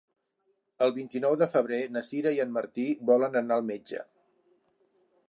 El 0.85 0.93
vint-i-nou 0.95 1.35
de 1.41 1.47
febrer 1.51 1.81
na 1.97 2.03
Sira 2.07 2.33
i 2.37 2.41
en 2.45 2.55
Martí 2.57 2.87
volen 3.11 3.39
anar 3.43 3.59
al 3.61 3.67
metge. 3.69 4.03